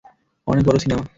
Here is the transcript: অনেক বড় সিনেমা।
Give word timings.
অনেক 0.47 0.63
বড় 0.65 0.77
সিনেমা। 0.79 1.03